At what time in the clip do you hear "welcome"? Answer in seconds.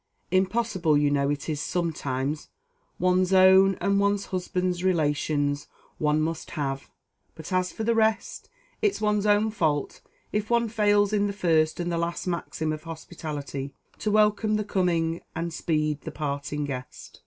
14.09-14.55